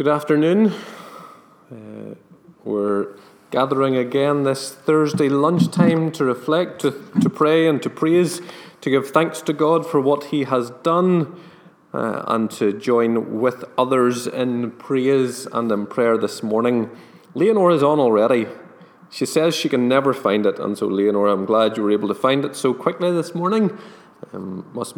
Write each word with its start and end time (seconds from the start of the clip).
Good 0.00 0.08
afternoon. 0.08 0.72
Uh, 1.70 2.14
we're 2.64 3.08
gathering 3.50 3.96
again 3.96 4.44
this 4.44 4.72
Thursday 4.72 5.28
lunchtime 5.28 6.10
to 6.12 6.24
reflect, 6.24 6.80
to, 6.80 6.92
to 7.20 7.28
pray, 7.28 7.68
and 7.68 7.82
to 7.82 7.90
praise, 7.90 8.40
to 8.80 8.88
give 8.88 9.10
thanks 9.10 9.42
to 9.42 9.52
God 9.52 9.84
for 9.84 10.00
what 10.00 10.24
He 10.32 10.44
has 10.44 10.70
done, 10.82 11.38
uh, 11.92 12.24
and 12.28 12.50
to 12.52 12.72
join 12.72 13.40
with 13.42 13.62
others 13.76 14.26
in 14.26 14.70
praise 14.70 15.44
and 15.44 15.70
in 15.70 15.86
prayer 15.86 16.16
this 16.16 16.42
morning. 16.42 16.88
Leonore 17.34 17.72
is 17.72 17.82
on 17.82 18.00
already. 18.00 18.46
She 19.10 19.26
says 19.26 19.54
she 19.54 19.68
can 19.68 19.86
never 19.86 20.14
find 20.14 20.46
it, 20.46 20.58
and 20.58 20.78
so, 20.78 20.86
Leonore, 20.86 21.28
I'm 21.28 21.44
glad 21.44 21.76
you 21.76 21.82
were 21.82 21.92
able 21.92 22.08
to 22.08 22.14
find 22.14 22.46
it 22.46 22.56
so 22.56 22.72
quickly 22.72 23.12
this 23.12 23.34
morning. 23.34 23.78
Um, 24.32 24.66
must 24.72 24.96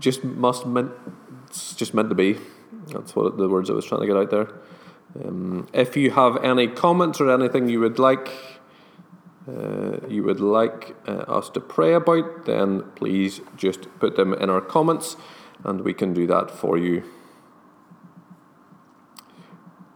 just 0.00 0.24
must 0.24 0.66
meant 0.66 0.90
it's 1.46 1.72
just 1.76 1.94
meant 1.94 2.08
to 2.08 2.16
be. 2.16 2.38
That's 2.88 3.14
what 3.14 3.36
the 3.36 3.48
words 3.48 3.70
I 3.70 3.74
was 3.74 3.84
trying 3.84 4.02
to 4.02 4.06
get 4.06 4.16
out 4.16 4.30
there. 4.30 4.48
Um, 5.24 5.66
if 5.72 5.96
you 5.96 6.10
have 6.10 6.42
any 6.44 6.68
comments 6.68 7.20
or 7.20 7.30
anything 7.30 7.68
you 7.68 7.80
would 7.80 7.98
like, 7.98 8.30
uh, 9.48 9.98
you 10.08 10.22
would 10.22 10.40
like 10.40 10.94
uh, 11.06 11.24
us 11.26 11.48
to 11.50 11.60
pray 11.60 11.94
about, 11.94 12.44
then 12.44 12.82
please 12.94 13.40
just 13.56 13.88
put 13.98 14.16
them 14.16 14.34
in 14.34 14.50
our 14.50 14.60
comments, 14.60 15.16
and 15.64 15.80
we 15.80 15.94
can 15.94 16.12
do 16.12 16.26
that 16.26 16.50
for 16.50 16.76
you. 16.76 17.02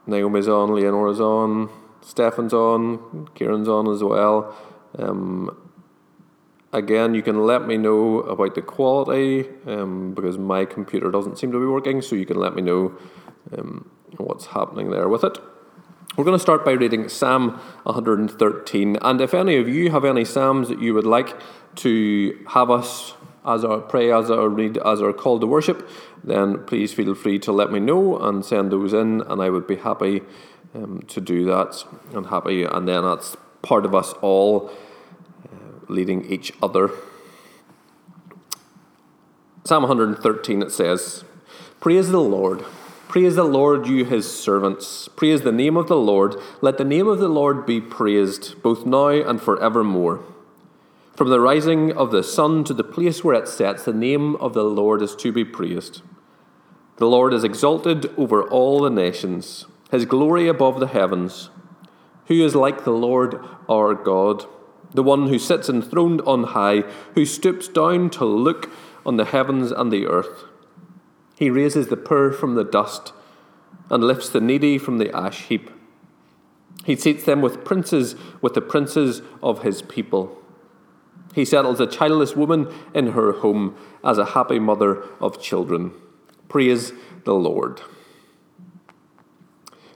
Naomi's 0.07 0.49
on, 0.49 0.71
Leonora's 0.71 1.21
on, 1.21 1.69
Stefan's 2.01 2.53
on, 2.53 3.29
Kieran's 3.35 3.69
on 3.69 3.89
as 3.89 4.03
well. 4.03 4.57
Um, 4.99 5.62
Again, 6.75 7.15
you 7.15 7.23
can 7.23 7.45
let 7.45 7.67
me 7.67 7.77
know 7.77 8.21
about 8.21 8.55
the 8.55 8.63
quality 8.63 9.47
um, 9.67 10.15
because 10.15 10.39
my 10.39 10.65
computer 10.65 11.11
doesn't 11.11 11.39
seem 11.39 11.53
to 11.53 11.59
be 11.59 11.67
working, 11.67 12.01
so 12.01 12.17
you 12.17 12.25
can 12.25 12.39
let 12.39 12.55
me 12.55 12.63
know 12.63 12.97
um, 13.57 13.91
what's 14.17 14.47
happening 14.47 14.91
there 14.91 15.07
with 15.07 15.23
it. 15.23 15.37
We're 16.17 16.25
going 16.25 16.37
to 16.37 16.43
start 16.43 16.65
by 16.65 16.73
reading 16.73 17.11
Psalm 17.11 17.61
113, 17.83 18.97
and 19.03 19.21
if 19.21 19.35
any 19.35 19.57
of 19.57 19.69
you 19.69 19.91
have 19.91 20.07
any 20.07 20.25
psalms 20.25 20.69
that 20.69 20.81
you 20.81 20.95
would 20.95 21.05
like 21.05 21.39
to 21.77 22.43
have 22.49 22.71
us 22.71 23.15
as 23.45 23.65
our 23.67 23.81
pray, 23.81 24.11
as 24.11 24.31
our 24.31 24.49
read, 24.49 24.79
as 24.79 25.03
our 25.03 25.13
call 25.13 25.41
to 25.41 25.47
worship, 25.47 25.87
then 26.25 26.65
please 26.65 26.95
feel 26.95 27.15
free 27.15 27.39
to 27.41 27.53
let 27.53 27.71
me 27.71 27.81
know 27.81 28.17
and 28.19 28.47
send 28.47 28.73
those 28.73 28.95
in, 28.95 29.21
and 29.21 29.43
I 29.43 29.51
would 29.51 29.67
be 29.67 29.77
happy 29.77 30.23
um, 30.75 31.03
to 31.09 31.21
do 31.21 31.45
that 31.45 31.85
and 32.15 32.27
happy, 32.27 32.65
and 32.65 32.89
then 32.89 33.05
that's 33.05 33.37
part 33.61 33.85
of 33.85 33.95
us 33.95 34.15
all 34.23 34.71
leading 35.89 36.25
each 36.25 36.53
other. 36.63 36.91
Psalm 39.65 39.85
113 39.85 40.63
it 40.63 40.73
says, 40.73 41.25
Praise 41.81 42.11
the 42.11 42.21
Lord. 42.21 42.65
Praise 43.09 43.37
the 43.37 43.45
Lord, 43.45 43.87
you 43.87 44.05
his 44.05 44.33
servants. 44.33 45.07
Praise 45.09 45.43
the 45.43 45.53
name 45.53 45.77
of 45.77 45.87
the 45.87 45.97
Lord. 45.97 46.35
Let 46.61 46.79
the 46.79 46.85
name 46.85 47.07
of 47.07 47.19
the 47.19 47.29
Lord 47.29 47.67
be 47.67 47.81
praised, 47.81 48.63
both 48.63 48.87
now 48.87 49.09
and 49.09 49.41
forevermore. 49.41 50.21
From 51.15 51.29
the 51.29 51.41
rising 51.41 51.93
of 51.93 52.11
the 52.11 52.23
sun 52.23 52.65
to 52.65 52.73
the 52.73 52.83
place 52.83 53.23
where 53.23 53.35
it 53.35 53.47
sets, 53.47 53.85
the 53.85 53.93
name 53.93 54.35
of 54.37 54.55
the 54.55 54.65
Lord 54.65 55.03
is 55.03 55.15
to 55.17 55.31
be 55.31 55.45
praised. 55.45 56.01
The 56.97 57.07
Lord 57.07 57.35
is 57.35 57.45
exalted 57.45 58.11
over 58.17 58.43
all 58.43 58.81
the 58.81 58.91
nations, 58.91 59.67
his 59.91 60.07
glory 60.07 60.49
above 60.49 60.81
the 60.81 60.87
heavens. 60.87 61.51
Who 62.29 62.35
is 62.43 62.55
like 62.55 62.85
the 62.85 62.93
Lord 62.93 63.45
our 63.69 63.95
God? 63.95 64.47
The 64.95 65.03
one 65.03 65.29
who 65.29 65.39
sits 65.39 65.69
enthroned 65.69 66.21
on 66.23 66.45
high, 66.45 66.81
who 67.15 67.25
stoops 67.25 67.69
down 67.69 68.11
to 68.11 68.25
look 68.25 68.71
on 69.05 69.17
the 69.17 69.25
heavens 69.25 69.71
and 69.71 69.91
the 69.91 70.07
earth. 70.07 70.45
He 71.37 71.51
raises 71.51 71.89
the 71.89 71.97
poor 71.97 72.31
from 72.31 72.55
the 72.55 72.65
dust 72.65 73.13
and 73.91 74.05
lifts 74.05 74.29
the 74.29 74.41
needy 74.41 74.79
from 74.79 74.99
the 74.99 75.15
ash 75.15 75.47
heap. 75.47 75.71
He 76.85 76.97
seats 76.97 77.25
them 77.25 77.41
with 77.41 77.65
princes, 77.65 78.17
with 78.41 78.55
the 78.55 78.61
princes 78.61 79.23
of 79.43 79.63
his 79.63 79.83
people. 79.83 80.39
He 81.35 81.45
settles 81.45 81.81
a 81.81 81.87
childless 81.87 82.37
woman 82.37 82.73
in 82.95 83.13
her 83.13 83.33
home 83.33 83.77
as 84.05 84.19
a 84.19 84.27
happy 84.27 84.59
mother 84.59 85.03
of 85.21 85.41
children. 85.41 85.93
Praise 86.49 86.93
the 87.25 87.35
Lord. 87.35 87.81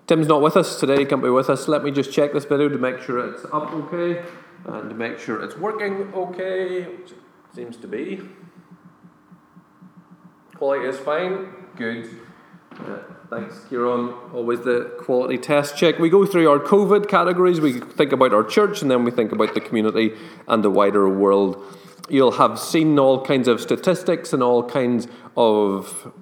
Tim's 0.06 0.28
not 0.28 0.40
with 0.40 0.56
us 0.56 0.78
today, 0.78 1.00
he 1.00 1.04
can't 1.04 1.22
be 1.22 1.28
with 1.28 1.50
us. 1.50 1.68
Let 1.68 1.82
me 1.82 1.90
just 1.90 2.12
check 2.12 2.32
this 2.32 2.44
video 2.44 2.68
to 2.68 2.78
make 2.78 3.00
sure 3.00 3.18
it's 3.18 3.44
up 3.46 3.72
okay 3.72 4.22
and 4.66 4.96
make 4.98 5.18
sure 5.18 5.42
it's 5.42 5.56
working 5.56 6.12
okay, 6.14 6.82
which 6.82 7.12
it 7.12 7.18
seems 7.54 7.76
to 7.78 7.88
be. 7.88 8.20
Quality 10.56 10.86
is 10.88 10.98
fine, 10.98 11.48
good. 11.76 12.08
Uh, 12.72 12.98
thanks, 13.30 13.60
Kieran. 13.68 14.12
Always 14.34 14.60
the 14.60 14.96
quality 14.98 15.38
test 15.38 15.76
check. 15.76 15.98
We 15.98 16.10
go 16.10 16.26
through 16.26 16.48
our 16.50 16.58
COVID 16.58 17.08
categories, 17.08 17.60
we 17.60 17.80
think 17.80 18.12
about 18.12 18.34
our 18.34 18.44
church, 18.44 18.82
and 18.82 18.90
then 18.90 19.04
we 19.04 19.10
think 19.10 19.32
about 19.32 19.54
the 19.54 19.60
community 19.60 20.14
and 20.48 20.62
the 20.64 20.70
wider 20.70 21.08
world. 21.08 21.62
You'll 22.08 22.32
have 22.32 22.58
seen 22.58 22.98
all 22.98 23.24
kinds 23.24 23.48
of 23.48 23.60
statistics 23.60 24.32
and 24.32 24.42
all 24.42 24.62
kinds 24.68 25.08
of 25.36 26.12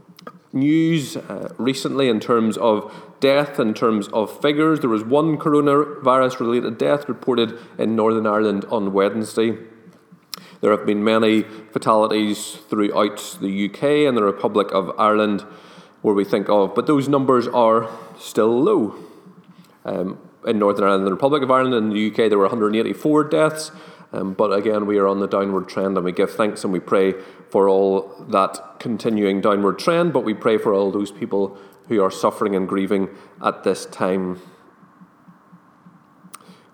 news 0.52 1.16
uh, 1.16 1.52
recently 1.58 2.08
in 2.08 2.20
terms 2.20 2.56
of 2.56 2.92
death, 3.24 3.58
in 3.58 3.72
terms 3.72 4.08
of 4.08 4.42
figures. 4.42 4.80
There 4.80 4.90
was 4.90 5.02
one 5.02 5.38
coronavirus 5.38 6.40
related 6.40 6.76
death 6.76 7.08
reported 7.08 7.58
in 7.78 7.96
Northern 7.96 8.26
Ireland 8.26 8.66
on 8.66 8.92
Wednesday. 8.92 9.56
There 10.60 10.70
have 10.70 10.84
been 10.84 11.02
many 11.02 11.40
fatalities 11.72 12.58
throughout 12.68 13.38
the 13.40 13.64
UK 13.64 13.82
and 14.06 14.14
the 14.14 14.22
Republic 14.22 14.68
of 14.72 14.92
Ireland 14.98 15.40
where 16.02 16.14
we 16.14 16.22
think 16.22 16.50
of, 16.50 16.74
but 16.74 16.86
those 16.86 17.08
numbers 17.08 17.48
are 17.48 17.88
still 18.18 18.62
low. 18.62 18.94
Um, 19.86 20.18
in 20.46 20.58
Northern 20.58 20.84
Ireland 20.84 21.04
and 21.04 21.06
the 21.06 21.14
Republic 21.14 21.42
of 21.42 21.50
Ireland 21.50 21.74
and 21.74 21.92
the 21.92 22.08
UK, 22.08 22.28
there 22.28 22.36
were 22.36 22.44
184 22.44 23.24
deaths. 23.24 23.70
Um, 24.12 24.34
but 24.34 24.52
again, 24.52 24.84
we 24.84 24.98
are 24.98 25.08
on 25.08 25.20
the 25.20 25.26
downward 25.26 25.66
trend 25.66 25.96
and 25.96 26.04
we 26.04 26.12
give 26.12 26.30
thanks 26.30 26.62
and 26.62 26.74
we 26.74 26.80
pray 26.80 27.14
for 27.48 27.70
all 27.70 28.26
that 28.28 28.78
continuing 28.80 29.40
downward 29.40 29.78
trend, 29.78 30.12
but 30.12 30.24
we 30.24 30.34
pray 30.34 30.58
for 30.58 30.74
all 30.74 30.92
those 30.92 31.10
people 31.10 31.56
who 31.88 32.02
are 32.02 32.10
suffering 32.10 32.54
and 32.54 32.68
grieving 32.68 33.08
at 33.42 33.64
this 33.64 33.86
time. 33.86 34.40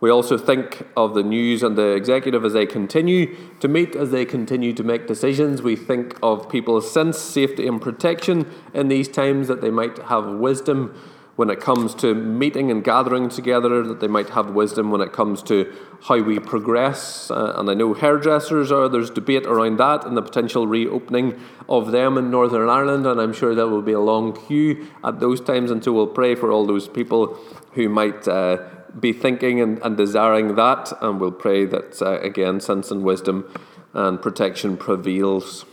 We 0.01 0.09
also 0.09 0.39
think 0.39 0.87
of 0.97 1.15
the 1.15 1.23
news 1.23 1.63
and 1.63 1.77
the 1.77 1.89
executive 1.89 2.45
as 2.45 2.55
they 2.55 2.65
continue 2.65 3.37
to 3.61 3.69
meet, 3.69 3.95
as 3.95 4.11
they 4.11 4.25
continue 4.25 4.73
to 4.73 4.83
make 4.83 5.07
decisions. 5.07 5.61
We 5.61 5.77
think 5.77 6.19
of 6.23 6.49
people's 6.49 6.91
sense, 6.91 7.19
safety, 7.19 7.67
and 7.67 7.83
protection 7.83 8.51
in 8.73 8.89
these 8.89 9.09
times 9.09 9.49
that 9.49 9.61
they 9.61 9.71
might 9.71 9.99
have 9.99 10.27
wisdom 10.27 10.99
when 11.41 11.49
it 11.49 11.59
comes 11.59 11.95
to 11.95 12.15
meeting 12.15 12.71
and 12.71 12.85
gathering 12.85 13.31
together, 13.31 13.83
that 13.83 13.99
they 13.99 14.07
might 14.07 14.29
have 14.29 14.51
wisdom 14.51 14.91
when 14.91 15.01
it 15.01 15.11
comes 15.11 15.43
to 15.43 15.75
how 16.03 16.21
we 16.21 16.39
progress. 16.39 17.31
Uh, 17.31 17.55
and 17.57 17.71
I 17.71 17.73
know 17.73 17.95
hairdressers 17.95 18.71
are, 18.71 18.91
there's 18.91 19.09
debate 19.09 19.47
around 19.47 19.79
that 19.79 20.05
and 20.05 20.15
the 20.15 20.21
potential 20.21 20.67
reopening 20.67 21.41
of 21.67 21.93
them 21.93 22.19
in 22.19 22.31
Northern 22.31 22.69
Ireland, 22.69 23.07
and 23.07 23.19
I'm 23.19 23.33
sure 23.33 23.55
there 23.55 23.69
will 23.69 23.81
be 23.81 23.95
a 23.95 24.01
long 24.01 24.35
queue 24.35 24.87
at 25.03 25.21
those 25.21 25.41
times, 25.41 25.71
and 25.71 25.83
so 25.83 25.95
we'll 25.95 26.09
pray 26.09 26.35
for 26.35 26.53
all 26.53 26.67
those 26.67 26.87
people 26.89 27.39
who 27.73 27.89
might. 27.89 28.29
Uh, 28.29 28.59
be 28.99 29.13
thinking 29.13 29.61
and, 29.61 29.79
and, 29.85 29.97
desiring 29.97 30.57
that, 30.57 30.93
and 31.01 31.21
we'll 31.21 31.31
pray 31.31 31.65
that 31.65 32.03
uh, 32.03 32.19
again, 32.23 32.59
sense 32.59 32.91
and 32.91 33.05
wisdom 33.05 33.49
and 33.95 34.21
protection 34.21 34.77
prevails. 34.77 35.65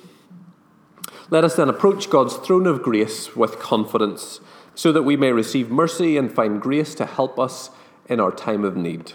Let 1.31 1.43
us 1.43 1.55
then 1.55 1.67
approach 1.67 2.11
God's 2.11 2.35
throne 2.35 2.67
of 2.67 2.83
grace 2.83 3.35
with 3.35 3.57
confidence 3.57 4.39
so 4.77 4.91
that 4.91 5.01
we 5.01 5.17
may 5.17 5.31
receive 5.31 5.71
mercy 5.71 6.17
and 6.17 6.31
find 6.31 6.61
grace 6.61 6.93
to 6.93 7.03
help 7.03 7.39
us 7.39 7.71
in 8.07 8.19
our 8.19 8.31
time 8.31 8.63
of 8.63 8.77
need. 8.77 9.13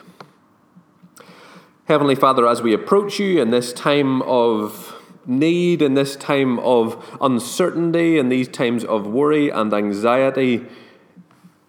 Heavenly 1.85 2.17
Father, 2.17 2.49
as 2.49 2.61
we 2.61 2.75
approach 2.75 3.21
you 3.21 3.41
in 3.41 3.51
this 3.51 3.73
time 3.73 4.23
of 4.23 5.01
need, 5.25 5.81
in 5.81 5.95
this 5.95 6.17
time 6.17 6.59
of 6.59 7.17
uncertainty, 7.21 8.19
in 8.19 8.29
these 8.29 8.49
times 8.49 8.83
of 8.83 9.07
worry 9.07 9.51
and 9.51 9.73
anxiety, 9.73 10.67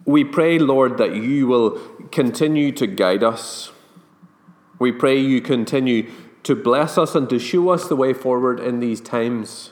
we 0.04 0.24
pray, 0.24 0.58
Lord, 0.58 0.98
that 0.98 1.14
you 1.14 1.46
will 1.46 1.78
continue 2.10 2.72
to 2.72 2.88
guide 2.88 3.22
us. 3.22 3.70
We 4.80 4.90
pray 4.90 5.20
you 5.20 5.40
continue 5.40 6.10
to 6.42 6.56
bless 6.56 6.98
us 6.98 7.14
and 7.14 7.30
to 7.30 7.38
show 7.38 7.68
us 7.68 7.86
the 7.86 7.94
way 7.94 8.12
forward 8.12 8.58
in 8.58 8.80
these 8.80 9.00
times. 9.00 9.70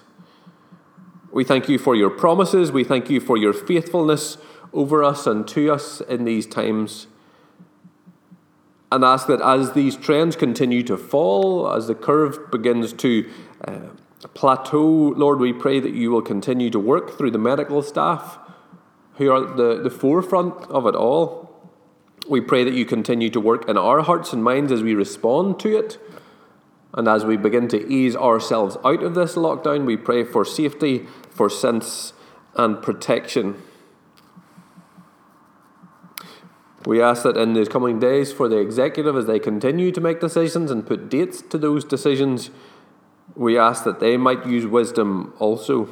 We 1.32 1.44
thank 1.44 1.68
you 1.68 1.78
for 1.78 1.96
your 1.96 2.10
promises. 2.10 2.70
We 2.70 2.84
thank 2.84 3.08
you 3.08 3.18
for 3.18 3.38
your 3.38 3.54
faithfulness 3.54 4.36
over 4.74 5.02
us 5.02 5.26
and 5.26 5.48
to 5.48 5.72
us 5.72 6.02
in 6.02 6.24
these 6.24 6.46
times. 6.46 7.06
And 8.90 9.02
ask 9.02 9.26
that 9.28 9.40
as 9.40 9.72
these 9.72 9.96
trends 9.96 10.36
continue 10.36 10.82
to 10.82 10.98
fall, 10.98 11.72
as 11.72 11.86
the 11.86 11.94
curve 11.94 12.50
begins 12.50 12.92
to 12.94 13.30
uh, 13.66 13.80
plateau, 14.34 14.82
Lord, 14.82 15.38
we 15.38 15.54
pray 15.54 15.80
that 15.80 15.94
you 15.94 16.10
will 16.10 16.20
continue 16.20 16.68
to 16.68 16.78
work 16.78 17.16
through 17.16 17.30
the 17.30 17.38
medical 17.38 17.82
staff 17.82 18.38
who 19.14 19.30
are 19.30 19.40
the, 19.40 19.82
the 19.82 19.90
forefront 19.90 20.54
of 20.70 20.86
it 20.86 20.94
all. 20.94 21.70
We 22.28 22.42
pray 22.42 22.64
that 22.64 22.74
you 22.74 22.84
continue 22.84 23.30
to 23.30 23.40
work 23.40 23.68
in 23.70 23.78
our 23.78 24.02
hearts 24.02 24.34
and 24.34 24.44
minds 24.44 24.70
as 24.70 24.82
we 24.82 24.94
respond 24.94 25.58
to 25.60 25.78
it. 25.78 25.98
And 26.94 27.08
as 27.08 27.24
we 27.24 27.36
begin 27.36 27.68
to 27.68 27.88
ease 27.90 28.14
ourselves 28.14 28.76
out 28.84 29.02
of 29.02 29.14
this 29.14 29.34
lockdown, 29.34 29.86
we 29.86 29.96
pray 29.96 30.24
for 30.24 30.44
safety, 30.44 31.06
for 31.30 31.48
sense, 31.48 32.12
and 32.54 32.82
protection. 32.82 33.62
We 36.84 37.00
ask 37.00 37.22
that 37.22 37.36
in 37.36 37.54
the 37.54 37.64
coming 37.64 38.00
days 38.00 38.32
for 38.32 38.48
the 38.48 38.58
executive, 38.58 39.16
as 39.16 39.26
they 39.26 39.38
continue 39.38 39.92
to 39.92 40.00
make 40.00 40.20
decisions 40.20 40.70
and 40.70 40.86
put 40.86 41.08
dates 41.08 41.40
to 41.42 41.56
those 41.56 41.84
decisions, 41.84 42.50
we 43.34 43.56
ask 43.56 43.84
that 43.84 44.00
they 44.00 44.16
might 44.16 44.44
use 44.46 44.66
wisdom 44.66 45.32
also. 45.38 45.88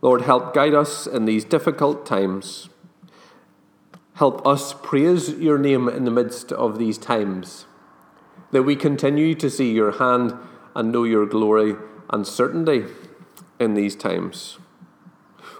Lord, 0.00 0.22
help 0.22 0.54
guide 0.54 0.74
us 0.74 1.06
in 1.06 1.24
these 1.24 1.44
difficult 1.44 2.06
times. 2.06 2.68
Help 4.18 4.44
us 4.44 4.74
praise 4.74 5.30
your 5.34 5.58
name 5.58 5.88
in 5.88 6.04
the 6.04 6.10
midst 6.10 6.50
of 6.50 6.76
these 6.76 6.98
times, 6.98 7.66
that 8.50 8.64
we 8.64 8.74
continue 8.74 9.32
to 9.36 9.48
see 9.48 9.70
your 9.70 9.92
hand 9.92 10.34
and 10.74 10.90
know 10.90 11.04
your 11.04 11.24
glory 11.24 11.76
and 12.10 12.26
certainty 12.26 12.84
in 13.60 13.74
these 13.74 13.94
times. 13.94 14.58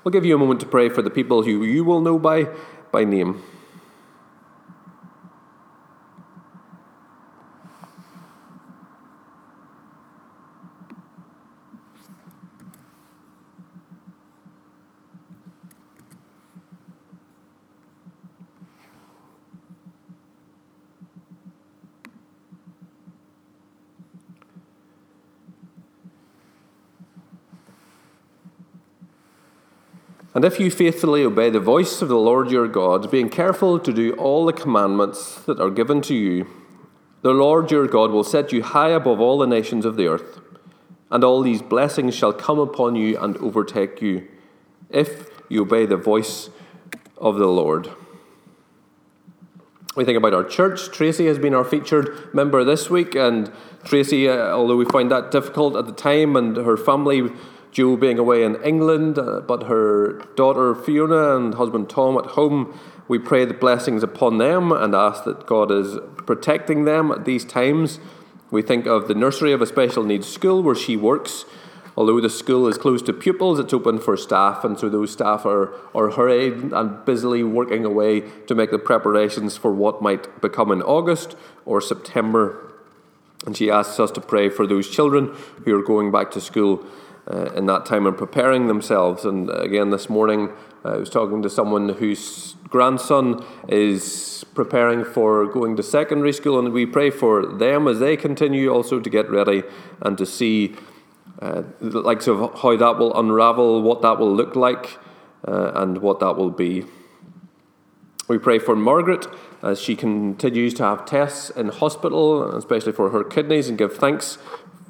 We'll 0.02 0.10
give 0.10 0.24
you 0.24 0.34
a 0.34 0.38
moment 0.38 0.58
to 0.58 0.66
pray 0.66 0.88
for 0.88 1.02
the 1.02 1.08
people 1.08 1.44
who 1.44 1.62
you 1.62 1.84
will 1.84 2.00
know 2.00 2.18
by, 2.18 2.48
by 2.90 3.04
name. 3.04 3.44
And 30.38 30.44
if 30.44 30.60
you 30.60 30.70
faithfully 30.70 31.24
obey 31.24 31.50
the 31.50 31.58
voice 31.58 32.00
of 32.00 32.06
the 32.06 32.16
Lord 32.16 32.48
your 32.48 32.68
God, 32.68 33.10
being 33.10 33.28
careful 33.28 33.80
to 33.80 33.92
do 33.92 34.12
all 34.12 34.46
the 34.46 34.52
commandments 34.52 35.34
that 35.46 35.58
are 35.58 35.68
given 35.68 36.00
to 36.02 36.14
you, 36.14 36.46
the 37.22 37.32
Lord 37.32 37.72
your 37.72 37.88
God 37.88 38.12
will 38.12 38.22
set 38.22 38.52
you 38.52 38.62
high 38.62 38.90
above 38.90 39.18
all 39.18 39.38
the 39.38 39.48
nations 39.48 39.84
of 39.84 39.96
the 39.96 40.06
earth, 40.06 40.38
and 41.10 41.24
all 41.24 41.42
these 41.42 41.60
blessings 41.60 42.14
shall 42.14 42.32
come 42.32 42.60
upon 42.60 42.94
you 42.94 43.18
and 43.18 43.36
overtake 43.38 44.00
you, 44.00 44.28
if 44.90 45.28
you 45.48 45.62
obey 45.62 45.86
the 45.86 45.96
voice 45.96 46.50
of 47.16 47.34
the 47.34 47.48
Lord. 47.48 47.90
We 49.96 50.04
think 50.04 50.18
about 50.18 50.34
our 50.34 50.44
church. 50.44 50.92
Tracy 50.92 51.26
has 51.26 51.40
been 51.40 51.52
our 51.52 51.64
featured 51.64 52.32
member 52.32 52.62
this 52.62 52.88
week, 52.88 53.16
and 53.16 53.50
Tracy, 53.82 54.28
uh, 54.28 54.52
although 54.52 54.76
we 54.76 54.84
find 54.84 55.10
that 55.10 55.32
difficult 55.32 55.74
at 55.74 55.86
the 55.86 55.92
time, 55.92 56.36
and 56.36 56.56
her 56.58 56.76
family 56.76 57.32
Joe 57.70 57.96
being 57.96 58.18
away 58.18 58.42
in 58.42 58.56
England, 58.62 59.18
uh, 59.18 59.40
but 59.40 59.64
her 59.64 60.24
daughter 60.36 60.74
Fiona 60.74 61.36
and 61.36 61.54
husband 61.54 61.90
Tom 61.90 62.16
at 62.16 62.26
home. 62.26 62.78
We 63.08 63.18
pray 63.18 63.44
the 63.44 63.54
blessings 63.54 64.02
upon 64.02 64.38
them 64.38 64.72
and 64.72 64.94
ask 64.94 65.24
that 65.24 65.46
God 65.46 65.70
is 65.70 65.98
protecting 66.18 66.84
them 66.84 67.10
at 67.10 67.24
these 67.24 67.44
times. 67.44 68.00
We 68.50 68.62
think 68.62 68.86
of 68.86 69.08
the 69.08 69.14
nursery 69.14 69.52
of 69.52 69.62
a 69.62 69.66
special 69.66 70.04
needs 70.04 70.26
school 70.26 70.62
where 70.62 70.74
she 70.74 70.96
works. 70.96 71.44
Although 71.96 72.20
the 72.20 72.30
school 72.30 72.68
is 72.68 72.78
closed 72.78 73.06
to 73.06 73.12
pupils, 73.12 73.58
it's 73.58 73.72
open 73.72 73.98
for 73.98 74.16
staff, 74.16 74.62
and 74.62 74.78
so 74.78 74.88
those 74.88 75.10
staff 75.10 75.44
are, 75.44 75.74
are 75.96 76.10
hurried 76.10 76.72
and 76.72 77.04
busily 77.04 77.42
working 77.42 77.84
away 77.84 78.20
to 78.46 78.54
make 78.54 78.70
the 78.70 78.78
preparations 78.78 79.56
for 79.56 79.72
what 79.72 80.00
might 80.00 80.40
become 80.40 80.70
in 80.70 80.80
August 80.80 81.34
or 81.66 81.80
September. 81.80 82.72
And 83.44 83.56
she 83.56 83.68
asks 83.68 83.98
us 83.98 84.12
to 84.12 84.20
pray 84.20 84.48
for 84.48 84.64
those 84.64 84.88
children 84.88 85.34
who 85.64 85.76
are 85.76 85.82
going 85.82 86.12
back 86.12 86.30
to 86.32 86.40
school 86.40 86.86
uh, 87.30 87.52
in 87.54 87.66
that 87.66 87.84
time 87.84 88.06
and 88.06 88.16
preparing 88.16 88.66
themselves. 88.66 89.24
And 89.24 89.50
again, 89.50 89.90
this 89.90 90.08
morning, 90.08 90.50
uh, 90.84 90.90
I 90.90 90.96
was 90.96 91.10
talking 91.10 91.42
to 91.42 91.50
someone 91.50 91.90
whose 91.90 92.54
grandson 92.68 93.44
is 93.68 94.44
preparing 94.54 95.04
for 95.04 95.46
going 95.46 95.76
to 95.76 95.82
secondary 95.82 96.32
school, 96.32 96.58
and 96.58 96.72
we 96.72 96.86
pray 96.86 97.10
for 97.10 97.46
them 97.46 97.88
as 97.88 97.98
they 97.98 98.16
continue 98.16 98.70
also 98.70 99.00
to 99.00 99.10
get 99.10 99.30
ready 99.30 99.62
and 100.00 100.16
to 100.18 100.26
see 100.26 100.74
uh, 101.40 101.62
the 101.80 102.00
likes 102.00 102.26
of 102.26 102.58
how 102.62 102.76
that 102.76 102.98
will 102.98 103.18
unravel, 103.18 103.82
what 103.82 104.02
that 104.02 104.18
will 104.18 104.34
look 104.34 104.56
like, 104.56 104.98
uh, 105.46 105.72
and 105.74 105.98
what 105.98 106.20
that 106.20 106.36
will 106.36 106.50
be. 106.50 106.84
We 108.28 108.38
pray 108.38 108.58
for 108.58 108.76
Margaret 108.76 109.26
as 109.62 109.80
she 109.80 109.96
continues 109.96 110.74
to 110.74 110.82
have 110.82 111.06
tests 111.06 111.48
in 111.50 111.68
hospital, 111.68 112.54
especially 112.54 112.92
for 112.92 113.10
her 113.10 113.24
kidneys, 113.24 113.68
and 113.68 113.78
give 113.78 113.96
thanks 113.96 114.38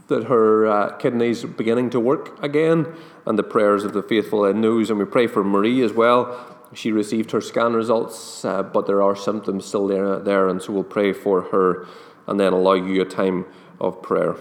that 0.08 0.24
her 0.24 0.66
uh, 0.66 0.96
kidneys 0.96 1.44
are 1.44 1.48
beginning 1.48 1.90
to 1.90 2.00
work 2.00 2.42
again, 2.42 2.86
and 3.26 3.38
the 3.38 3.42
prayers 3.42 3.84
of 3.84 3.92
the 3.92 4.02
faithful 4.02 4.44
in 4.44 4.60
news. 4.60 4.90
And 4.90 4.98
we 4.98 5.04
pray 5.04 5.26
for 5.26 5.44
Marie 5.44 5.82
as 5.82 5.92
well. 5.92 6.56
She 6.74 6.92
received 6.92 7.30
her 7.30 7.40
scan 7.40 7.74
results, 7.74 8.44
uh, 8.44 8.62
but 8.62 8.86
there 8.86 9.02
are 9.02 9.16
symptoms 9.16 9.64
still 9.64 9.86
there, 9.86 10.18
there, 10.18 10.48
and 10.48 10.60
so 10.60 10.72
we'll 10.72 10.84
pray 10.84 11.12
for 11.12 11.42
her 11.42 11.86
and 12.26 12.38
then 12.38 12.52
allow 12.52 12.74
you 12.74 13.00
a 13.00 13.06
time 13.06 13.46
of 13.80 14.02
prayer. 14.02 14.36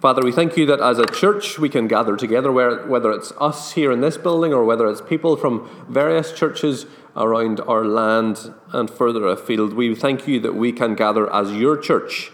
Father, 0.00 0.22
we 0.22 0.32
thank 0.32 0.56
you 0.56 0.66
that 0.66 0.80
as 0.80 0.98
a 0.98 1.06
church 1.06 1.58
we 1.58 1.68
can 1.68 1.88
gather 1.88 2.16
together, 2.16 2.52
whether 2.52 3.10
it's 3.10 3.32
us 3.40 3.72
here 3.72 3.90
in 3.90 4.00
this 4.00 4.18
building 4.18 4.52
or 4.52 4.64
whether 4.64 4.86
it's 4.88 5.00
people 5.00 5.36
from 5.36 5.68
various 5.88 6.32
churches 6.32 6.84
around 7.16 7.60
our 7.60 7.84
land 7.84 8.52
and 8.72 8.90
further 8.90 9.26
afield. 9.26 9.72
We 9.72 9.94
thank 9.94 10.28
you 10.28 10.40
that 10.40 10.54
we 10.54 10.72
can 10.72 10.94
gather 10.94 11.32
as 11.32 11.52
your 11.52 11.78
church 11.78 12.32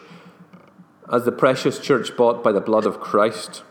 as 1.11 1.25
the 1.25 1.33
precious 1.33 1.79
church 1.79 2.17
bought 2.17 2.43
by 2.43 2.53
the 2.53 2.61
blood 2.61 2.87
of 2.87 3.01
Christ. 3.01 3.63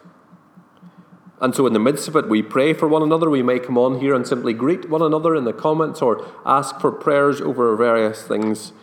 And 1.42 1.56
so, 1.56 1.66
in 1.66 1.74
the 1.74 1.80
midst 1.80 2.10
of 2.10 2.18
it, 2.18 2.28
we 2.28 2.42
pray 2.42 2.74
for 2.74 2.88
one 2.88 3.02
another. 3.02 3.30
We 3.30 3.44
may 3.44 3.60
come 3.60 3.78
on 3.78 4.02
here 4.02 4.14
and 4.14 4.28
simply 4.28 4.54
greet 4.54 4.90
one 4.90 5.02
another 5.02 5.36
in 5.36 5.46
the 5.46 5.54
comments 5.54 6.02
or 6.02 6.28
ask 6.46 6.82
for 6.82 6.92
prayers 6.92 7.40
over 7.40 7.74
various 7.78 8.24
things. 8.24 8.74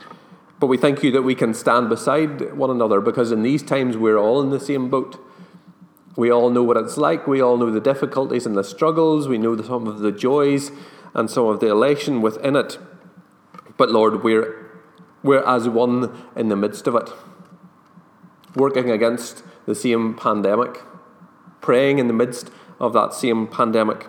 But 0.59 0.69
we 0.69 0.79
thank 0.79 1.03
you 1.03 1.11
that 1.13 1.21
we 1.21 1.35
can 1.35 1.53
stand 1.53 1.91
beside 1.91 2.55
one 2.55 2.71
another 2.71 3.03
because 3.03 3.31
in 3.31 3.43
these 3.43 3.63
times 3.63 3.99
we're 3.99 4.17
all 4.17 4.41
in 4.41 4.49
the 4.49 4.59
same 4.59 4.89
boat. 4.89 5.23
We 6.17 6.33
all 6.33 6.49
know 6.49 6.63
what 6.63 6.79
it's 6.79 6.97
like. 6.97 7.27
We 7.27 7.43
all 7.43 7.59
know 7.59 7.71
the 7.71 7.79
difficulties 7.79 8.47
and 8.47 8.57
the 8.57 8.65
struggles. 8.65 9.29
We 9.29 9.37
know 9.37 9.61
some 9.61 9.87
of 9.87 9.99
the 9.99 10.13
joys 10.13 10.71
and 11.13 11.31
some 11.31 11.45
of 11.45 11.61
the 11.61 11.69
elation 11.69 12.23
within 12.23 12.57
it. 12.57 12.79
But 13.77 13.91
Lord, 13.91 14.25
we're, 14.25 14.81
we're 15.23 15.47
as 15.47 15.69
one 15.69 16.25
in 16.35 16.49
the 16.49 16.57
midst 16.57 16.87
of 16.87 16.95
it 16.95 17.11
working 18.57 18.91
against 18.91 19.45
the 19.67 19.75
same 19.75 20.15
pandemic, 20.15 20.83
praying 21.61 21.99
in 21.99 22.09
the 22.09 22.13
midst 22.13 22.51
of 22.81 22.93
that 22.95 23.15
same 23.15 23.47
pandemic. 23.47 24.07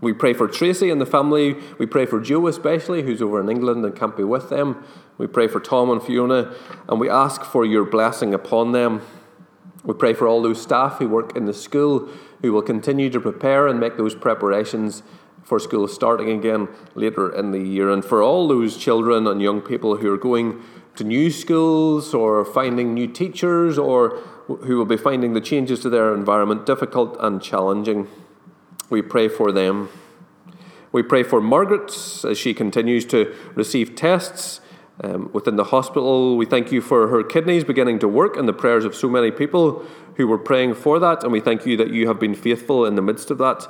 We 0.00 0.12
pray 0.12 0.32
for 0.32 0.48
Tracy 0.48 0.90
and 0.90 1.00
the 1.00 1.06
family. 1.06 1.56
We 1.78 1.86
pray 1.86 2.06
for 2.06 2.18
Joe, 2.18 2.48
especially, 2.48 3.02
who's 3.02 3.22
over 3.22 3.40
in 3.40 3.48
England 3.48 3.84
and 3.84 3.94
can't 3.94 4.16
be 4.16 4.24
with 4.24 4.48
them. 4.48 4.84
We 5.16 5.28
pray 5.28 5.46
for 5.46 5.60
Tom 5.60 5.90
and 5.90 6.02
Fiona, 6.02 6.54
and 6.88 6.98
we 6.98 7.08
ask 7.08 7.44
for 7.44 7.64
your 7.64 7.84
blessing 7.84 8.34
upon 8.34 8.72
them. 8.72 9.02
We 9.84 9.94
pray 9.94 10.14
for 10.14 10.26
all 10.26 10.42
those 10.42 10.60
staff 10.60 10.98
who 10.98 11.08
work 11.08 11.36
in 11.36 11.44
the 11.44 11.54
school 11.54 12.08
who 12.40 12.52
will 12.52 12.62
continue 12.62 13.10
to 13.10 13.20
prepare 13.20 13.68
and 13.68 13.78
make 13.78 13.96
those 13.96 14.16
preparations 14.16 15.04
for 15.44 15.60
school 15.60 15.86
starting 15.86 16.30
again 16.30 16.68
later 16.94 17.32
in 17.32 17.52
the 17.52 17.60
year, 17.60 17.90
and 17.90 18.04
for 18.04 18.22
all 18.22 18.48
those 18.48 18.76
children 18.76 19.26
and 19.26 19.40
young 19.40 19.60
people 19.60 19.96
who 19.96 20.12
are 20.12 20.16
going 20.18 20.62
to 20.96 21.04
new 21.04 21.30
schools 21.30 22.14
or 22.14 22.44
finding 22.44 22.94
new 22.94 23.06
teachers 23.06 23.78
or 23.78 24.18
who 24.46 24.76
will 24.76 24.84
be 24.84 24.96
finding 24.96 25.32
the 25.32 25.40
changes 25.40 25.80
to 25.80 25.90
their 25.90 26.14
environment 26.14 26.66
difficult 26.66 27.16
and 27.20 27.42
challenging. 27.42 28.08
We 28.90 29.02
pray 29.02 29.28
for 29.28 29.52
them. 29.52 29.88
We 30.90 31.02
pray 31.02 31.22
for 31.22 31.40
Margaret 31.40 31.90
as 32.24 32.36
she 32.36 32.52
continues 32.52 33.06
to 33.06 33.34
receive 33.54 33.94
tests 33.94 34.60
um, 35.02 35.30
within 35.32 35.56
the 35.56 35.64
hospital. 35.64 36.36
We 36.36 36.44
thank 36.44 36.70
you 36.70 36.82
for 36.82 37.08
her 37.08 37.22
kidneys 37.22 37.64
beginning 37.64 37.98
to 38.00 38.08
work 38.08 38.36
and 38.36 38.46
the 38.46 38.52
prayers 38.52 38.84
of 38.84 38.94
so 38.94 39.08
many 39.08 39.30
people 39.30 39.84
who 40.16 40.26
were 40.26 40.38
praying 40.38 40.74
for 40.74 40.98
that. 40.98 41.22
And 41.22 41.32
we 41.32 41.40
thank 41.40 41.64
you 41.64 41.76
that 41.78 41.90
you 41.90 42.08
have 42.08 42.20
been 42.20 42.34
faithful 42.34 42.84
in 42.84 42.94
the 42.94 43.02
midst 43.02 43.30
of 43.30 43.38
that. 43.38 43.66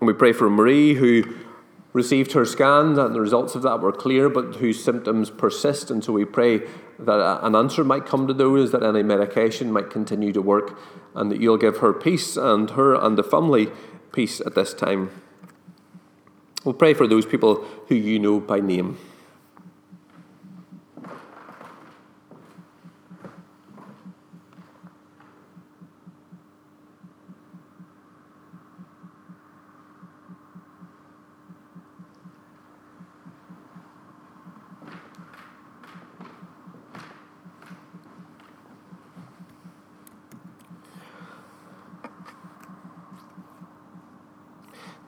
And 0.00 0.06
we 0.06 0.12
pray 0.12 0.32
for 0.32 0.48
Marie, 0.48 0.94
who 0.94 1.24
received 1.92 2.32
her 2.32 2.44
scan, 2.44 2.98
and 2.98 3.14
the 3.14 3.20
results 3.20 3.54
of 3.54 3.62
that 3.62 3.80
were 3.80 3.92
clear, 3.92 4.28
but 4.28 4.56
whose 4.56 4.82
symptoms 4.82 5.30
persist. 5.30 5.90
And 5.90 6.04
so 6.04 6.12
we 6.12 6.24
pray 6.24 6.62
that 6.98 7.40
an 7.42 7.54
answer 7.54 7.82
might 7.84 8.06
come 8.06 8.26
to 8.26 8.34
those, 8.34 8.72
that 8.72 8.82
any 8.82 9.02
medication 9.02 9.72
might 9.72 9.90
continue 9.90 10.32
to 10.32 10.42
work, 10.42 10.78
and 11.14 11.30
that 11.30 11.40
you'll 11.40 11.56
give 11.56 11.78
her 11.78 11.92
peace 11.92 12.36
and 12.36 12.70
her 12.70 12.94
and 12.94 13.16
the 13.16 13.22
family 13.22 13.68
peace 14.12 14.40
at 14.40 14.54
this 14.54 14.74
time. 14.74 15.10
We'll 16.64 16.74
pray 16.74 16.92
for 16.92 17.06
those 17.06 17.24
people 17.24 17.64
who 17.88 17.94
you 17.94 18.18
know 18.18 18.40
by 18.40 18.60
name. 18.60 18.98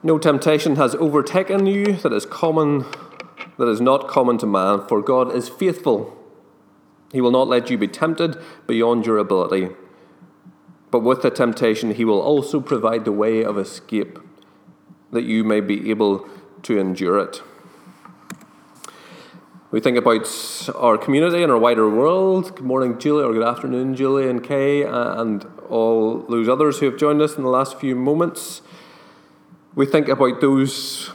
No 0.03 0.17
temptation 0.17 0.77
has 0.77 0.95
overtaken 0.95 1.67
you 1.67 1.93
that 1.97 2.11
is 2.11 2.25
common 2.25 2.85
that 3.57 3.67
is 3.67 3.81
not 3.81 4.07
common 4.07 4.37
to 4.39 4.47
man, 4.47 4.87
for 4.87 5.01
God 5.01 5.35
is 5.35 5.47
faithful. 5.47 6.17
He 7.11 7.21
will 7.21 7.31
not 7.31 7.47
let 7.47 7.69
you 7.69 7.77
be 7.77 7.87
tempted 7.87 8.37
beyond 8.65 9.05
your 9.05 9.19
ability. 9.19 9.69
But 10.89 10.99
with 10.99 11.21
the 11.21 11.29
temptation, 11.29 11.93
he 11.93 12.03
will 12.03 12.19
also 12.19 12.59
provide 12.59 13.05
the 13.05 13.11
way 13.11 13.43
of 13.43 13.57
escape, 13.57 14.17
that 15.11 15.23
you 15.23 15.43
may 15.43 15.61
be 15.61 15.91
able 15.91 16.27
to 16.63 16.79
endure 16.79 17.19
it. 17.19 17.41
We 19.69 19.79
think 19.79 19.97
about 19.97 20.27
our 20.75 20.97
community 20.97 21.43
and 21.43 21.51
our 21.51 21.57
wider 21.57 21.89
world. 21.89 22.55
Good 22.55 22.65
morning, 22.65 22.97
Julie, 22.97 23.23
or 23.23 23.33
good 23.33 23.47
afternoon, 23.47 23.95
Julie 23.95 24.27
and 24.27 24.43
Kay, 24.43 24.83
and 24.83 25.45
all 25.69 26.19
those 26.23 26.49
others 26.49 26.79
who 26.79 26.87
have 26.87 26.97
joined 26.97 27.21
us 27.21 27.37
in 27.37 27.43
the 27.43 27.49
last 27.49 27.79
few 27.79 27.95
moments. 27.95 28.61
We 29.73 29.85
think 29.85 30.09
about 30.09 30.41
those 30.41 31.11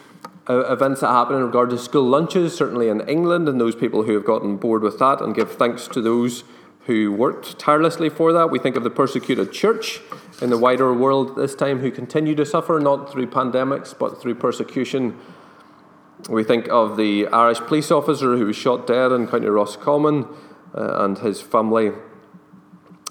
uh, 0.49 0.73
events 0.73 1.03
that 1.03 1.09
happen 1.09 1.37
in 1.37 1.43
regard 1.43 1.69
to 1.71 1.79
school 1.79 2.05
lunches, 2.05 2.57
certainly 2.57 2.89
in 2.89 3.07
England, 3.07 3.51
and 3.51 3.61
those 3.61 3.75
people 3.75 4.05
who 4.05 4.15
have 4.15 4.25
gotten 4.25 4.57
bored 4.57 4.83
with 4.83 4.99
that, 4.99 5.21
and 5.21 5.35
give 5.35 5.53
thanks 5.53 5.87
to 5.89 6.01
those 6.01 6.43
who 6.87 7.13
worked 7.13 7.59
tirelessly 7.59 8.09
for 8.09 8.33
that. 8.33 8.51
We 8.51 8.59
think 8.59 8.77
of 8.77 8.83
the 8.83 8.89
persecuted 8.89 9.53
church 9.53 10.01
in 10.41 10.49
the 10.49 10.57
wider 10.57 10.95
world 10.95 11.37
this 11.37 11.55
time 11.55 11.81
who 11.81 11.91
continue 11.91 12.35
to 12.35 12.47
suffer, 12.47 12.81
not 12.81 13.13
through 13.13 13.27
pandemics, 13.27 13.97
but 13.97 14.23
through 14.23 14.37
persecution. 14.37 15.19
We 16.31 16.43
think 16.43 16.67
of 16.71 16.97
the 16.97 17.27
Irish 17.27 17.61
police 17.61 17.91
officer 17.91 18.39
who 18.39 18.47
was 18.47 18.57
shot 18.57 18.87
dead 18.87 19.13
in 19.13 19.29
County 19.29 19.49
Roscommon 19.49 20.25
uh, 20.75 21.05
and 21.05 21.19
his 21.19 21.43
family. 21.43 21.93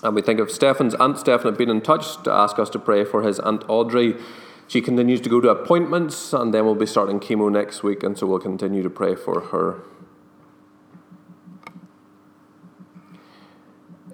And 0.01 0.15
we 0.15 0.23
think 0.23 0.39
of 0.39 0.49
Stefan's 0.49 0.95
aunt. 0.95 1.19
Stefan 1.19 1.51
had 1.51 1.57
been 1.57 1.69
in 1.69 1.81
touch 1.81 2.23
to 2.23 2.31
ask 2.31 2.57
us 2.57 2.71
to 2.71 2.79
pray 2.79 3.05
for 3.05 3.21
his 3.21 3.39
aunt 3.39 3.63
Audrey 3.67 4.15
she 4.67 4.81
continues 4.81 5.21
to 5.21 5.29
go 5.29 5.39
to 5.39 5.49
appointments, 5.49 6.33
and 6.33 6.53
then 6.53 6.65
we'll 6.65 6.75
be 6.75 6.85
starting 6.85 7.19
chemo 7.19 7.51
next 7.51 7.83
week, 7.83 8.03
and 8.03 8.17
so 8.17 8.25
we'll 8.25 8.39
continue 8.39 8.81
to 8.81 8.89
pray 8.89 9.15
for 9.15 9.41
her. 9.41 9.81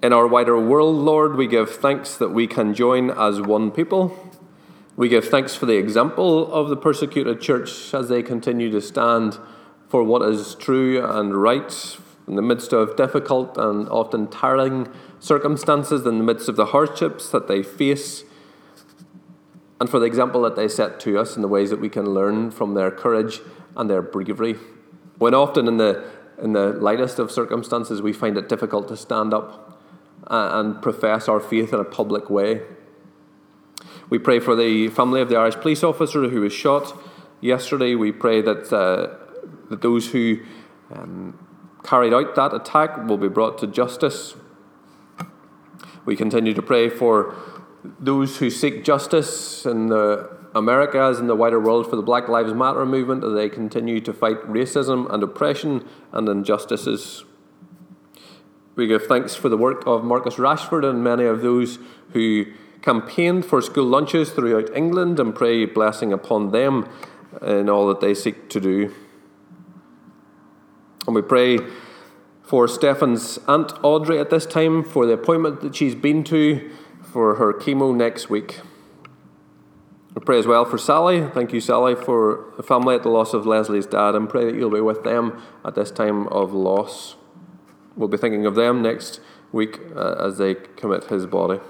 In 0.02 0.12
our 0.12 0.26
wider 0.26 0.58
world, 0.58 0.96
Lord, 0.96 1.36
we 1.36 1.46
give 1.46 1.70
thanks 1.70 2.16
that 2.16 2.30
we 2.30 2.46
can 2.46 2.74
join 2.74 3.10
as 3.10 3.40
one 3.40 3.70
people. 3.70 4.30
We 4.96 5.08
give 5.08 5.28
thanks 5.28 5.54
for 5.54 5.64
the 5.64 5.76
example 5.76 6.52
of 6.52 6.68
the 6.68 6.76
persecuted 6.76 7.40
church 7.40 7.94
as 7.94 8.08
they 8.08 8.22
continue 8.22 8.70
to 8.72 8.80
stand 8.80 9.38
for 9.88 10.02
what 10.02 10.22
is 10.22 10.54
true 10.56 11.04
and 11.04 11.34
right 11.34 11.96
in 12.26 12.34
the 12.34 12.42
midst 12.42 12.72
of 12.72 12.96
difficult 12.96 13.56
and 13.56 13.88
often 13.88 14.26
tiring 14.26 14.88
circumstances, 15.20 16.04
in 16.04 16.18
the 16.18 16.24
midst 16.24 16.48
of 16.48 16.56
the 16.56 16.66
hardships 16.66 17.30
that 17.30 17.48
they 17.48 17.62
face 17.62 18.24
and 19.82 19.90
for 19.90 19.98
the 19.98 20.06
example 20.06 20.42
that 20.42 20.54
they 20.54 20.68
set 20.68 21.00
to 21.00 21.18
us 21.18 21.34
and 21.34 21.42
the 21.42 21.48
ways 21.48 21.70
that 21.70 21.80
we 21.80 21.88
can 21.88 22.14
learn 22.14 22.52
from 22.52 22.74
their 22.74 22.88
courage 22.88 23.40
and 23.74 23.90
their 23.90 24.00
bravery. 24.00 24.54
When 25.18 25.34
often 25.34 25.66
in 25.66 25.76
the, 25.76 26.08
in 26.40 26.52
the 26.52 26.68
lightest 26.68 27.18
of 27.18 27.32
circumstances 27.32 28.00
we 28.00 28.12
find 28.12 28.38
it 28.38 28.48
difficult 28.48 28.86
to 28.90 28.96
stand 28.96 29.34
up 29.34 29.82
and 30.28 30.80
profess 30.80 31.28
our 31.28 31.40
faith 31.40 31.72
in 31.72 31.80
a 31.80 31.84
public 31.84 32.30
way. 32.30 32.62
We 34.08 34.20
pray 34.20 34.38
for 34.38 34.54
the 34.54 34.86
family 34.86 35.20
of 35.20 35.28
the 35.28 35.34
Irish 35.34 35.56
police 35.56 35.82
officer 35.82 36.28
who 36.28 36.42
was 36.42 36.52
shot 36.52 36.96
yesterday. 37.40 37.96
We 37.96 38.12
pray 38.12 38.40
that, 38.40 38.72
uh, 38.72 39.16
that 39.68 39.82
those 39.82 40.12
who 40.12 40.42
um, 40.92 41.44
carried 41.82 42.14
out 42.14 42.36
that 42.36 42.54
attack 42.54 43.04
will 43.08 43.18
be 43.18 43.28
brought 43.28 43.58
to 43.58 43.66
justice. 43.66 44.36
We 46.04 46.14
continue 46.14 46.54
to 46.54 46.62
pray 46.62 46.88
for 46.88 47.34
those 47.84 48.38
who 48.38 48.50
seek 48.50 48.84
justice 48.84 49.66
in 49.66 49.88
the 49.88 50.30
Americas 50.54 51.18
and 51.18 51.28
the 51.28 51.34
wider 51.34 51.58
world 51.58 51.88
for 51.88 51.96
the 51.96 52.02
Black 52.02 52.28
Lives 52.28 52.52
Matter 52.52 52.84
movement 52.86 53.24
as 53.24 53.32
they 53.32 53.48
continue 53.48 54.00
to 54.00 54.12
fight 54.12 54.40
racism 54.42 55.12
and 55.12 55.22
oppression 55.22 55.88
and 56.12 56.28
injustices. 56.28 57.24
We 58.74 58.86
give 58.86 59.06
thanks 59.06 59.34
for 59.34 59.48
the 59.48 59.56
work 59.56 59.86
of 59.86 60.04
Marcus 60.04 60.36
Rashford 60.36 60.88
and 60.88 61.02
many 61.02 61.24
of 61.24 61.42
those 61.42 61.78
who 62.10 62.46
campaigned 62.82 63.44
for 63.44 63.60
school 63.60 63.84
lunches 63.84 64.30
throughout 64.30 64.74
England 64.76 65.18
and 65.20 65.34
pray 65.34 65.66
blessing 65.66 66.12
upon 66.12 66.50
them 66.50 66.88
in 67.40 67.68
all 67.68 67.86
that 67.88 68.00
they 68.00 68.14
seek 68.14 68.48
to 68.50 68.60
do. 68.60 68.94
And 71.06 71.14
we 71.14 71.22
pray 71.22 71.58
for 72.42 72.68
Stefan's 72.68 73.38
Aunt 73.48 73.72
Audrey 73.82 74.18
at 74.18 74.30
this 74.30 74.46
time 74.46 74.84
for 74.84 75.06
the 75.06 75.14
appointment 75.14 75.60
that 75.62 75.74
she's 75.74 75.94
been 75.94 76.22
to 76.24 76.70
for 77.12 77.34
her 77.34 77.52
chemo 77.52 77.94
next 77.94 78.30
week. 78.30 78.60
We 80.14 80.22
pray 80.24 80.38
as 80.38 80.46
well 80.46 80.64
for 80.64 80.78
Sally. 80.78 81.26
Thank 81.28 81.52
you, 81.52 81.60
Sally, 81.60 81.94
for 81.94 82.52
the 82.56 82.62
family 82.62 82.94
at 82.94 83.02
the 83.02 83.10
loss 83.10 83.34
of 83.34 83.46
Leslie's 83.46 83.86
dad, 83.86 84.14
and 84.14 84.28
pray 84.28 84.46
that 84.46 84.54
you'll 84.54 84.70
be 84.70 84.80
with 84.80 85.04
them 85.04 85.42
at 85.64 85.74
this 85.74 85.90
time 85.90 86.26
of 86.28 86.52
loss. 86.52 87.16
We'll 87.96 88.08
be 88.08 88.16
thinking 88.16 88.46
of 88.46 88.54
them 88.54 88.82
next 88.82 89.20
week 89.52 89.78
uh, 89.94 90.14
as 90.18 90.38
they 90.38 90.54
commit 90.54 91.04
his 91.04 91.26
body. 91.26 91.60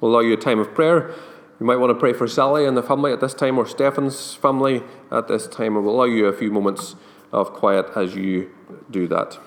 We'll 0.00 0.12
allow 0.12 0.20
you 0.20 0.34
a 0.34 0.36
time 0.36 0.60
of 0.60 0.74
prayer. 0.74 1.12
You 1.58 1.66
might 1.66 1.76
want 1.76 1.90
to 1.90 1.98
pray 1.98 2.12
for 2.12 2.28
Sally 2.28 2.64
and 2.64 2.76
the 2.76 2.82
family 2.84 3.12
at 3.12 3.20
this 3.20 3.34
time, 3.34 3.58
or 3.58 3.66
Stefan's 3.66 4.34
family 4.34 4.82
at 5.10 5.26
this 5.26 5.48
time, 5.48 5.74
we'll 5.74 5.92
allow 5.92 6.04
you 6.04 6.26
a 6.26 6.32
few 6.32 6.52
moments 6.52 6.94
of 7.32 7.52
quiet 7.52 7.86
as 7.96 8.14
you 8.14 8.50
do 8.90 9.08
that. 9.08 9.38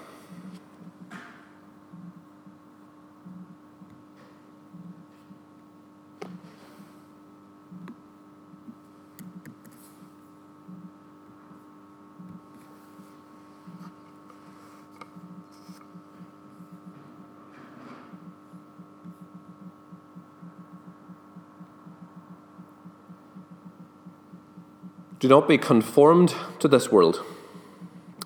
Do 25.21 25.27
not 25.27 25.47
be 25.47 25.59
conformed 25.59 26.33
to 26.57 26.67
this 26.67 26.91
world, 26.91 27.23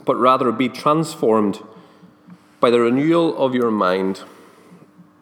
but 0.06 0.16
rather 0.16 0.50
be 0.54 0.70
transformed 0.70 1.62
by 2.62 2.70
the 2.70 2.80
renewal 2.80 3.38
of 3.38 3.54
your 3.54 3.70
mind, 3.70 4.22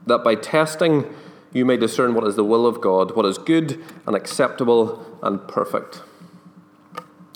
that 0.06 0.24
by 0.24 0.36
testing 0.36 1.12
you 1.52 1.66
may 1.66 1.76
discern 1.78 2.14
what 2.14 2.28
is 2.28 2.36
the 2.36 2.44
will 2.44 2.68
of 2.68 2.80
God, 2.80 3.16
what 3.16 3.26
is 3.26 3.40
good 3.40 3.84
and 4.06 4.16
acceptable 4.16 5.04
and 5.24 5.48
perfect. 5.48 6.04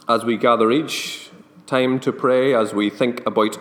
As 0.08 0.24
we 0.24 0.38
gather 0.38 0.72
each 0.72 1.32
time 1.65 2.00
to 2.01 2.12
pray, 2.12 2.53
as 2.53 2.75
we 2.75 2.91
think 2.91 3.25
about 3.25 3.58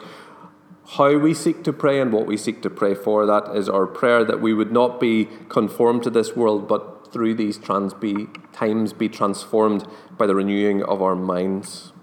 how 0.99 1.17
we 1.17 1.33
seek 1.33 1.65
to 1.65 1.73
pray 1.73 2.03
and 2.03 2.13
what 2.13 2.27
we 2.27 2.37
seek 2.37 2.61
to 2.61 2.69
pray 2.69 2.95
for, 2.95 3.25
that 3.25 3.57
is 3.57 3.71
our 3.71 3.87
prayer 3.87 4.27
that 4.27 4.43
we 4.43 4.53
would 4.53 4.73
not 4.73 5.01
be 5.01 5.27
conformed 5.49 6.03
to 6.03 6.11
this 6.11 6.37
world, 6.37 6.69
but 6.69 6.96
through 7.17 7.33
these 7.33 7.57
trans 7.57 7.95
be, 7.95 8.27
times 8.53 8.93
be 8.93 9.09
transformed 9.09 9.89
by 10.19 10.27
the 10.27 10.35
renewing 10.35 10.83
of 10.83 11.01
our 11.01 11.17
minds. 11.17 11.95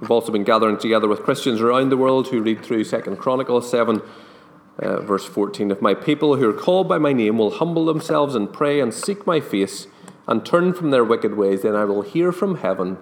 We've 0.00 0.10
also 0.10 0.32
been 0.32 0.42
gathering 0.42 0.78
together 0.78 1.06
with 1.06 1.22
Christians 1.22 1.60
around 1.60 1.90
the 1.90 1.96
world 1.96 2.26
who 2.26 2.42
read 2.42 2.64
through 2.64 2.82
Second 2.82 3.18
Chronicles 3.18 3.70
7, 3.70 4.02
uh, 4.80 5.00
verse 5.02 5.24
14. 5.24 5.70
If 5.70 5.80
my 5.80 5.94
people 5.94 6.34
who 6.34 6.50
are 6.50 6.60
called 6.60 6.88
by 6.88 6.98
my 6.98 7.12
name 7.12 7.38
will 7.38 7.52
humble 7.52 7.84
themselves 7.84 8.34
and 8.34 8.52
pray 8.52 8.80
and 8.80 8.92
seek 8.92 9.28
my 9.28 9.38
face 9.38 9.86
and 10.26 10.44
turn 10.44 10.74
from 10.74 10.90
their 10.90 11.04
wicked 11.04 11.36
ways, 11.36 11.62
then 11.62 11.76
I 11.76 11.84
will 11.84 12.02
hear 12.02 12.32
from 12.32 12.56
heaven 12.56 12.98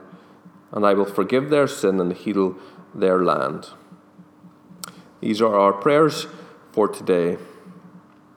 and 0.73 0.85
I 0.85 0.93
will 0.93 1.07
forgive 1.07 1.49
their 1.49 1.67
sin 1.67 2.01
and 2.01 2.13
heal 2.13 2.59
their 2.95 3.25
land. 3.25 3.69
These 5.21 5.41
are 5.41 5.59
our 5.59 5.73
prayers 5.73 6.27
for 6.73 6.87
today. 6.87 7.39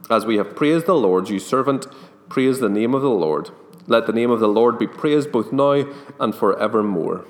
As 0.10 0.26
we 0.26 0.38
have 0.38 0.56
praised 0.56 0.86
the 0.86 0.94
Lord, 0.94 1.30
you 1.30 1.40
servant, 1.40 1.88
Praise 2.36 2.60
the 2.60 2.68
name 2.68 2.94
of 2.94 3.02
the 3.02 3.08
Lord. 3.08 3.52
Let 3.88 4.08
the 4.08 4.12
name 4.12 4.30
of 4.30 4.42
the 4.42 4.50
Lord 4.50 4.78
be 4.78 4.88
praised 4.88 5.32
both 5.32 5.54
now 5.54 5.86
and 6.20 6.36
forevermore. 6.36 7.26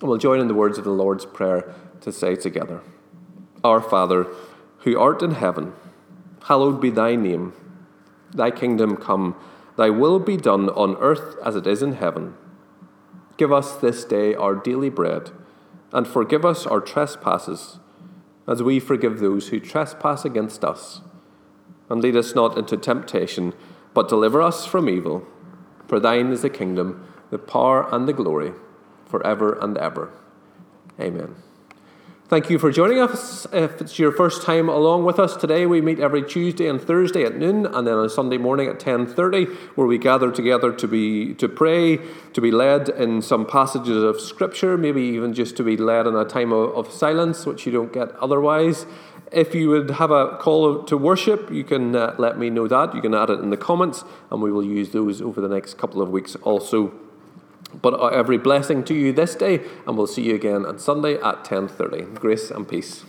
And 0.00 0.08
we'll 0.08 0.16
join 0.16 0.40
in 0.40 0.48
the 0.48 0.54
words 0.54 0.78
of 0.78 0.84
the 0.84 0.90
Lord's 0.90 1.26
Prayer 1.26 1.74
to 2.00 2.10
say 2.10 2.34
together 2.34 2.80
Our 3.62 3.82
Father, 3.82 4.26
who 4.84 4.98
art 4.98 5.20
in 5.20 5.32
heaven, 5.32 5.74
hallowed 6.44 6.80
be 6.80 6.88
thy 6.88 7.14
name. 7.14 7.52
Thy 8.32 8.50
kingdom 8.50 8.96
come, 8.96 9.36
thy 9.76 9.90
will 9.90 10.18
be 10.18 10.38
done 10.38 10.70
on 10.70 10.96
earth 10.96 11.36
as 11.44 11.54
it 11.54 11.66
is 11.66 11.82
in 11.82 11.96
heaven. 11.96 12.32
Give 13.36 13.52
us 13.52 13.76
this 13.76 14.02
day 14.02 14.34
our 14.34 14.54
daily 14.54 14.88
bread, 14.88 15.30
and 15.92 16.08
forgive 16.08 16.46
us 16.46 16.66
our 16.66 16.80
trespasses, 16.80 17.80
as 18.48 18.62
we 18.62 18.80
forgive 18.80 19.20
those 19.20 19.48
who 19.48 19.60
trespass 19.60 20.24
against 20.24 20.64
us. 20.64 21.02
And 21.90 22.00
lead 22.00 22.16
us 22.16 22.34
not 22.34 22.56
into 22.56 22.78
temptation 22.78 23.52
but 23.94 24.08
deliver 24.08 24.40
us 24.40 24.66
from 24.66 24.88
evil. 24.88 25.26
For 25.86 26.00
thine 26.00 26.32
is 26.32 26.42
the 26.42 26.50
kingdom, 26.50 27.06
the 27.30 27.38
power, 27.38 27.92
and 27.94 28.08
the 28.08 28.12
glory, 28.12 28.52
for 29.06 29.26
ever 29.26 29.58
and 29.58 29.76
ever. 29.76 30.10
Amen. 31.00 31.36
Thank 32.28 32.48
you 32.48 32.58
for 32.58 32.72
joining 32.72 32.98
us. 32.98 33.46
If 33.52 33.82
it's 33.82 33.98
your 33.98 34.10
first 34.10 34.42
time 34.42 34.70
along 34.70 35.04
with 35.04 35.18
us 35.18 35.36
today, 35.36 35.66
we 35.66 35.82
meet 35.82 36.00
every 36.00 36.22
Tuesday 36.22 36.66
and 36.66 36.80
Thursday 36.80 37.24
at 37.24 37.36
noon, 37.36 37.66
and 37.66 37.86
then 37.86 37.92
on 37.92 38.08
Sunday 38.08 38.38
morning 38.38 38.68
at 38.68 38.80
ten 38.80 39.06
thirty, 39.06 39.44
where 39.74 39.86
we 39.86 39.98
gather 39.98 40.32
together 40.32 40.72
to 40.72 40.88
be 40.88 41.34
to 41.34 41.46
pray, 41.46 41.98
to 42.32 42.40
be 42.40 42.50
led 42.50 42.88
in 42.88 43.20
some 43.20 43.44
passages 43.44 44.02
of 44.02 44.18
Scripture, 44.18 44.78
maybe 44.78 45.02
even 45.02 45.34
just 45.34 45.58
to 45.58 45.62
be 45.62 45.76
led 45.76 46.06
in 46.06 46.16
a 46.16 46.24
time 46.24 46.52
of, 46.52 46.74
of 46.74 46.90
silence, 46.90 47.44
which 47.44 47.66
you 47.66 47.72
don't 47.72 47.92
get 47.92 48.10
otherwise. 48.12 48.86
If 49.32 49.54
you 49.54 49.70
would 49.70 49.92
have 49.92 50.10
a 50.10 50.36
call 50.36 50.82
to 50.84 50.96
worship, 50.96 51.50
you 51.50 51.64
can 51.64 51.96
uh, 51.96 52.14
let 52.18 52.38
me 52.38 52.50
know 52.50 52.68
that. 52.68 52.94
You 52.94 53.00
can 53.00 53.14
add 53.14 53.30
it 53.30 53.40
in 53.40 53.50
the 53.50 53.56
comments, 53.56 54.04
and 54.30 54.42
we 54.42 54.52
will 54.52 54.64
use 54.64 54.90
those 54.90 55.22
over 55.22 55.40
the 55.40 55.48
next 55.48 55.78
couple 55.78 56.02
of 56.02 56.10
weeks 56.10 56.36
also. 56.36 56.92
But 57.80 57.94
uh, 57.94 58.08
every 58.08 58.36
blessing 58.36 58.84
to 58.84 58.94
you 58.94 59.12
this 59.12 59.34
day, 59.34 59.62
and 59.86 59.96
we'll 59.96 60.06
see 60.06 60.22
you 60.22 60.34
again 60.34 60.66
on 60.66 60.78
Sunday 60.78 61.14
at 61.14 61.44
10:30. 61.44 62.14
Grace 62.20 62.50
and 62.50 62.68
peace. 62.68 63.04